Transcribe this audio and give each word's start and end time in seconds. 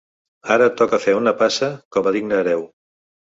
Ara 0.53 0.69
et 0.71 0.79
toca 0.79 0.99
fer 1.03 1.13
una 1.17 1.33
passa 1.41 1.69
com 1.97 2.09
a 2.09 2.15
digne 2.17 2.41
hereu. 2.41 2.65